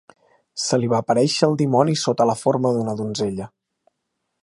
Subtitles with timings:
[0.61, 3.53] Se li va aparèixer el dimoni sota la forma d'una donzella.